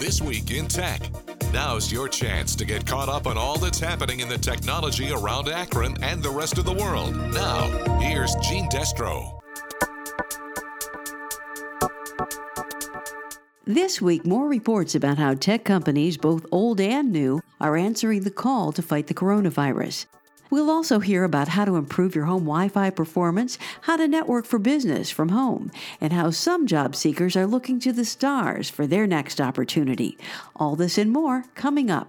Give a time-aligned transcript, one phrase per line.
[0.00, 1.02] This Week in Tech.
[1.52, 5.50] Now's your chance to get caught up on all that's happening in the technology around
[5.50, 7.14] Akron and the rest of the world.
[7.34, 7.66] Now,
[7.98, 9.38] here's Gene Destro.
[13.66, 18.30] This week, more reports about how tech companies, both old and new, are answering the
[18.30, 20.06] call to fight the coronavirus.
[20.50, 24.46] We'll also hear about how to improve your home Wi Fi performance, how to network
[24.46, 25.70] for business from home,
[26.00, 30.18] and how some job seekers are looking to the stars for their next opportunity.
[30.56, 32.08] All this and more coming up.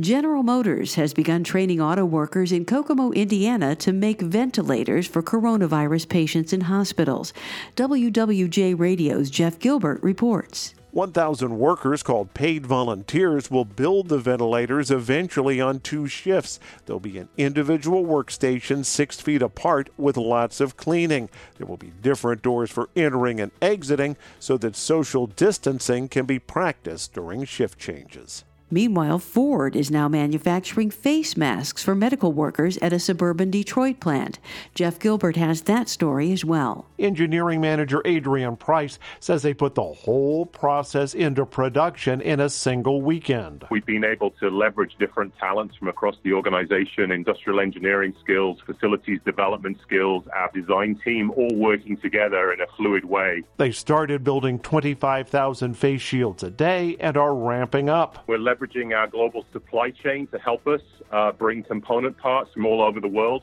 [0.00, 6.08] General Motors has begun training auto workers in Kokomo, Indiana to make ventilators for coronavirus
[6.08, 7.34] patients in hospitals.
[7.76, 10.74] WWJ Radio's Jeff Gilbert reports.
[10.92, 16.58] 1,000 workers called paid volunteers will build the ventilators eventually on two shifts.
[16.84, 21.28] There'll be an individual workstation six feet apart with lots of cleaning.
[21.58, 26.38] There will be different doors for entering and exiting so that social distancing can be
[26.38, 28.44] practiced during shift changes.
[28.70, 34.38] Meanwhile, Ford is now manufacturing face masks for medical workers at a suburban Detroit plant.
[34.74, 36.86] Jeff Gilbert has that story as well.
[36.98, 43.02] Engineering manager Adrian Price says they put the whole process into production in a single
[43.02, 43.64] weekend.
[43.70, 49.18] We've been able to leverage different talents from across the organization industrial engineering skills, facilities
[49.24, 53.42] development skills, our design team all working together in a fluid way.
[53.56, 58.22] They started building 25,000 face shields a day and are ramping up.
[58.28, 60.80] We're leveraging our global supply chain to help us
[61.12, 63.42] uh, bring component parts from all over the world.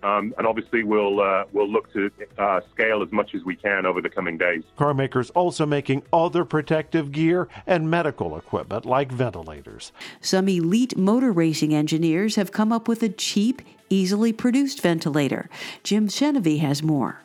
[0.00, 3.84] Um, and obviously, we'll uh, we'll look to uh, scale as much as we can
[3.84, 4.62] over the coming days.
[4.76, 9.90] Car makers also making other protective gear and medical equipment like ventilators.
[10.20, 15.50] Some elite motor racing engineers have come up with a cheap, easily produced ventilator.
[15.82, 17.22] Jim Chenevey has more.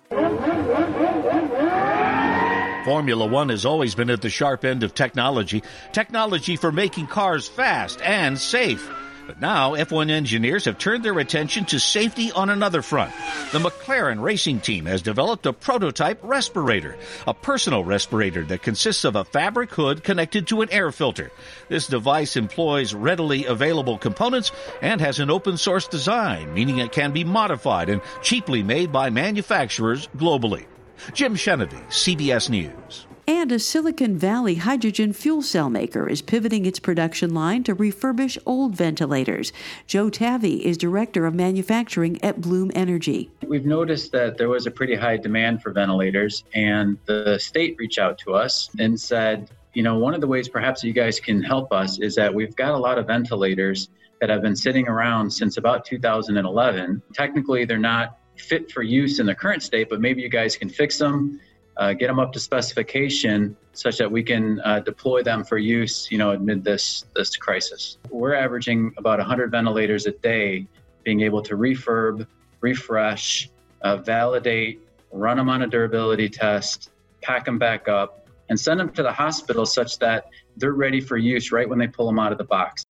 [2.84, 7.48] Formula One has always been at the sharp end of technology, technology for making cars
[7.48, 8.90] fast and safe.
[9.26, 13.14] But now F1 engineers have turned their attention to safety on another front.
[13.54, 19.16] The McLaren racing team has developed a prototype respirator, a personal respirator that consists of
[19.16, 21.32] a fabric hood connected to an air filter.
[21.70, 24.52] This device employs readily available components
[24.82, 29.10] and has an open source design, meaning it can be modified and cheaply made by
[29.10, 30.66] manufacturers globally.
[31.14, 33.08] Jim Chenevey, CBS News.
[33.26, 38.38] And a Silicon Valley hydrogen fuel cell maker is pivoting its production line to refurbish
[38.46, 39.54] old ventilators.
[39.88, 43.32] Joe Tavy is director of manufacturing at Bloom Energy.
[43.48, 47.98] We've noticed that there was a pretty high demand for ventilators, and the state reached
[47.98, 51.42] out to us and said, you know, one of the ways perhaps you guys can
[51.42, 53.88] help us is that we've got a lot of ventilators
[54.20, 57.02] that have been sitting around since about 2011.
[57.14, 60.70] Technically, they're not fit for use in the current state, but maybe you guys can
[60.70, 61.40] fix them,
[61.78, 66.10] uh, get them up to specification, such that we can uh, deploy them for use,
[66.12, 67.98] you know, amid this this crisis.
[68.10, 70.68] We're averaging about 100 ventilators a day,
[71.04, 72.28] being able to refurb,
[72.62, 73.50] refresh,
[73.82, 76.92] uh, validate, run them on a durability test,
[77.22, 81.18] pack them back up, and send them to the hospital such that they're ready for
[81.18, 82.84] use right when they pull them out of the box.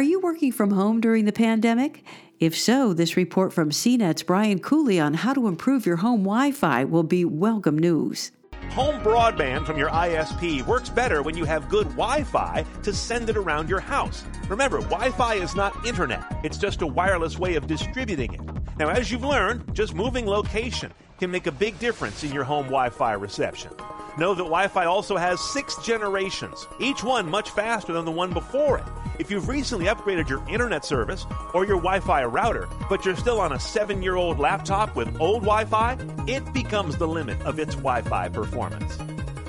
[0.00, 2.06] Are you working from home during the pandemic?
[2.38, 6.52] If so, this report from CNET's Brian Cooley on how to improve your home Wi
[6.52, 8.32] Fi will be welcome news.
[8.70, 13.28] Home broadband from your ISP works better when you have good Wi Fi to send
[13.28, 14.24] it around your house.
[14.48, 18.40] Remember, Wi Fi is not internet, it's just a wireless way of distributing it.
[18.80, 22.64] Now, as you've learned, just moving location can make a big difference in your home
[22.64, 23.72] Wi Fi reception.
[24.16, 28.32] Know that Wi Fi also has six generations, each one much faster than the one
[28.32, 28.84] before it.
[29.18, 33.38] If you've recently upgraded your internet service or your Wi Fi router, but you're still
[33.38, 37.58] on a seven year old laptop with old Wi Fi, it becomes the limit of
[37.58, 38.98] its Wi Fi performance.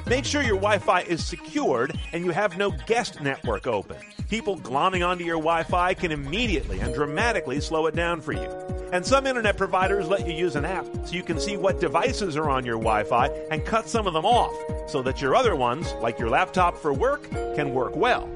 [0.08, 3.96] Make sure your Wi Fi is secured and you have no guest network open.
[4.30, 8.81] People glomming onto your Wi Fi can immediately and dramatically slow it down for you.
[8.92, 12.36] And some internet providers let you use an app so you can see what devices
[12.36, 14.54] are on your Wi Fi and cut some of them off
[14.90, 18.28] so that your other ones, like your laptop for work, can work well.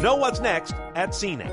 [0.00, 1.48] Know what's next at CNET.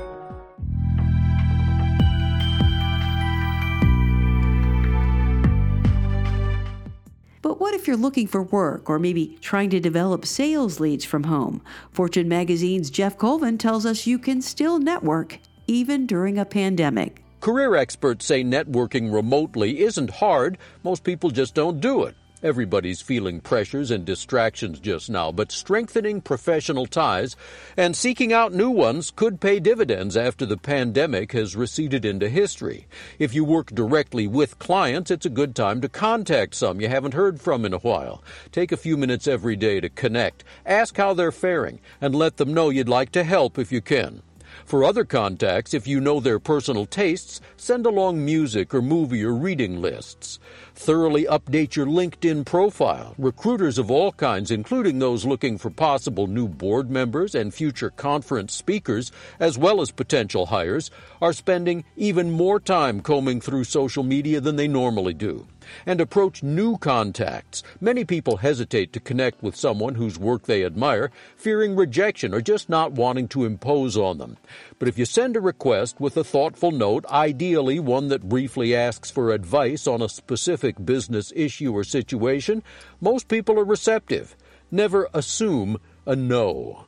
[7.40, 11.24] But what if you're looking for work or maybe trying to develop sales leads from
[11.24, 11.62] home?
[11.90, 17.21] Fortune magazine's Geoff Colvin tells us you can still network even during a pandemic.
[17.42, 22.14] Career experts say networking remotely isn't hard, most people just don't do it.
[22.40, 27.34] Everybody's feeling pressures and distractions just now, but strengthening professional ties
[27.76, 32.86] and seeking out new ones could pay dividends after the pandemic has receded into history.
[33.18, 37.14] If you work directly with clients, it's a good time to contact some you haven't
[37.14, 38.22] heard from in a while.
[38.52, 42.54] Take a few minutes every day to connect, ask how they're faring, and let them
[42.54, 44.22] know you'd like to help if you can.
[44.64, 49.34] For other contacts, if you know their personal tastes, send along music or movie or
[49.34, 50.38] reading lists.
[50.74, 53.14] Thoroughly update your LinkedIn profile.
[53.18, 58.54] Recruiters of all kinds, including those looking for possible new board members and future conference
[58.54, 60.90] speakers, as well as potential hires,
[61.20, 65.46] are spending even more time combing through social media than they normally do.
[65.86, 67.62] And approach new contacts.
[67.80, 72.68] Many people hesitate to connect with someone whose work they admire, fearing rejection or just
[72.68, 74.38] not wanting to impose on them.
[74.82, 79.12] But if you send a request with a thoughtful note, ideally one that briefly asks
[79.12, 82.64] for advice on a specific business issue or situation,
[83.00, 84.34] most people are receptive.
[84.72, 86.84] Never assume a no.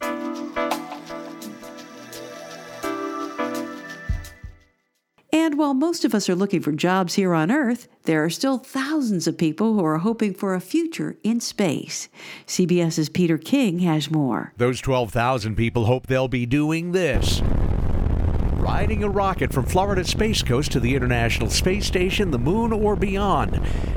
[5.32, 8.58] And while most of us are looking for jobs here on Earth, there are still
[8.58, 12.08] thousands of people who are hoping for a future in space.
[12.48, 14.52] CBS's Peter King has more.
[14.56, 17.40] Those 12,000 people hope they'll be doing this
[18.64, 22.96] riding a rocket from Florida's Space Coast to the International Space Station, the Moon, or
[22.96, 23.52] beyond.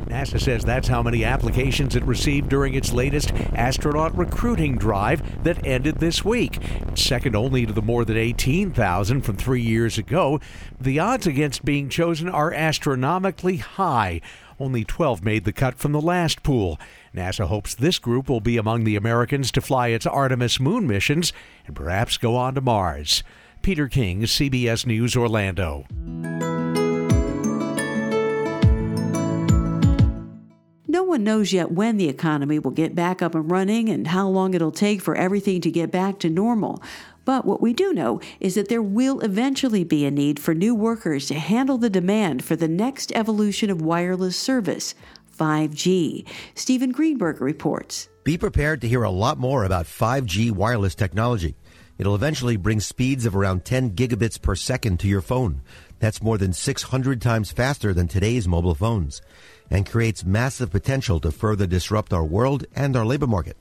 [0.07, 5.65] NASA says that's how many applications it received during its latest astronaut recruiting drive that
[5.65, 6.59] ended this week.
[6.95, 10.41] Second only to the more than 18,000 from three years ago,
[10.81, 14.19] the odds against being chosen are astronomically high.
[14.59, 16.77] Only 12 made the cut from the last pool.
[17.15, 21.31] NASA hopes this group will be among the Americans to fly its Artemis moon missions
[21.65, 23.23] and perhaps go on to Mars.
[23.67, 25.85] Peter King, CBS News Orlando.
[30.87, 34.29] No one knows yet when the economy will get back up and running and how
[34.29, 36.81] long it'll take for everything to get back to normal.
[37.25, 40.73] But what we do know is that there will eventually be a need for new
[40.73, 44.95] workers to handle the demand for the next evolution of wireless service,
[45.37, 46.25] 5G.
[46.55, 48.07] Stephen Greenberg reports.
[48.23, 51.55] Be prepared to hear a lot more about 5G wireless technology.
[51.97, 55.61] It'll eventually bring speeds of around 10 gigabits per second to your phone.
[55.99, 59.21] That's more than 600 times faster than today's mobile phones
[59.69, 63.57] and creates massive potential to further disrupt our world and our labor market.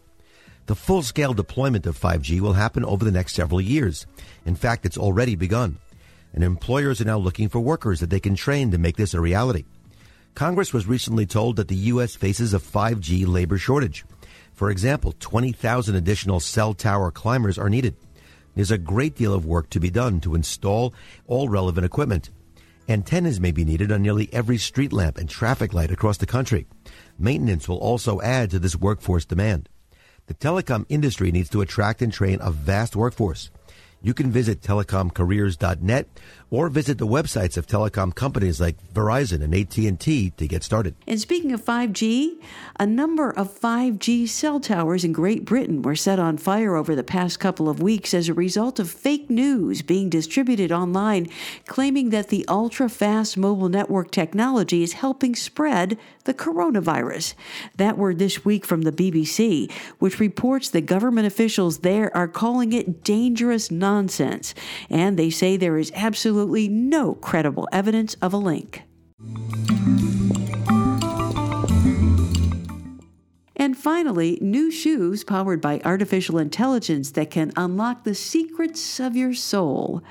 [0.66, 4.06] The full scale deployment of 5G will happen over the next several years.
[4.44, 5.78] In fact, it's already begun.
[6.34, 9.20] And employers are now looking for workers that they can train to make this a
[9.20, 9.64] reality.
[10.34, 12.14] Congress was recently told that the U.S.
[12.14, 14.04] faces a 5G labor shortage.
[14.52, 17.96] For example, 20,000 additional cell tower climbers are needed.
[18.56, 20.94] There's a great deal of work to be done to install
[21.26, 22.30] all relevant equipment.
[22.88, 26.66] Antennas may be needed on nearly every street lamp and traffic light across the country.
[27.18, 29.68] Maintenance will also add to this workforce demand.
[30.26, 33.50] The telecom industry needs to attract and train a vast workforce.
[34.00, 36.08] You can visit telecomcareers.net
[36.50, 40.94] or visit the websites of telecom companies like Verizon and AT&T to get started.
[41.06, 42.40] And speaking of 5G,
[42.78, 47.02] a number of 5G cell towers in Great Britain were set on fire over the
[47.02, 51.28] past couple of weeks as a result of fake news being distributed online
[51.66, 57.34] claiming that the ultra-fast mobile network technology is helping spread the coronavirus.
[57.76, 62.72] That word this week from the BBC, which reports that government officials there are calling
[62.72, 64.54] it dangerous nonsense,
[64.90, 68.82] and they say there is absolutely absolutely no credible evidence of a link.
[73.58, 79.32] And finally, new shoes powered by artificial intelligence that can unlock the secrets of your
[79.32, 80.02] soul.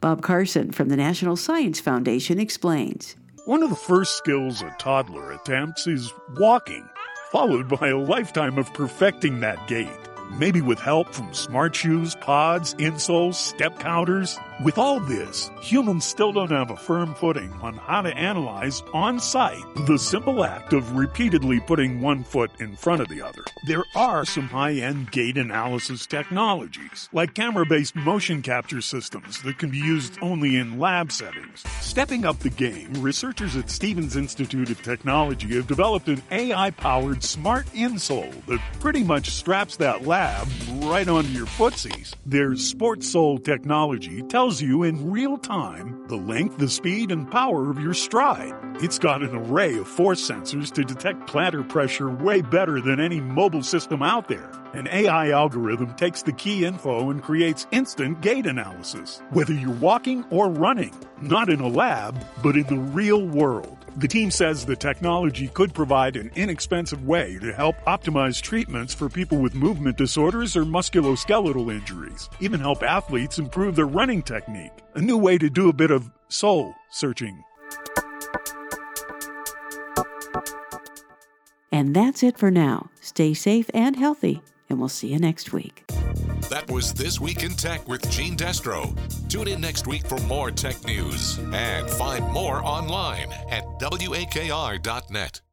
[0.00, 3.14] Bob Karson from the National Science Foundation explains.
[3.44, 6.88] One of the first skills a toddler attempts is walking,
[7.30, 10.04] followed by a lifetime of perfecting that gait
[10.38, 14.38] maybe with help from smart shoes, pods, insoles, step counters.
[14.62, 19.18] With all this, humans still don't have a firm footing on how to analyze on
[19.18, 23.42] site the simple act of repeatedly putting one foot in front of the other.
[23.66, 29.58] There are some high end gait analysis technologies, like camera based motion capture systems that
[29.58, 31.64] can be used only in lab settings.
[31.80, 37.24] Stepping up the game, researchers at Stevens Institute of Technology have developed an AI powered
[37.24, 40.46] smart insole that pretty much straps that lab
[40.84, 42.14] right onto your footsies.
[42.24, 47.78] Their SportSole technology tells you in real time the length, the speed, and power of
[47.78, 48.52] your stride.
[48.82, 53.20] It's got an array of force sensors to detect plantar pressure way better than any
[53.20, 54.50] mobile system out there.
[54.74, 60.26] An AI algorithm takes the key info and creates instant gait analysis, whether you're walking
[60.28, 63.83] or running, not in a lab, but in the real world.
[63.96, 69.08] The team says the technology could provide an inexpensive way to help optimize treatments for
[69.08, 74.72] people with movement disorders or musculoskeletal injuries, even help athletes improve their running technique.
[74.96, 77.44] A new way to do a bit of soul searching.
[81.70, 82.90] And that's it for now.
[83.00, 85.84] Stay safe and healthy, and we'll see you next week.
[86.66, 88.96] That was This Week in Tech with Gene Destro.
[89.28, 95.44] Tune in next week for more tech news and find more online at WAKR.net.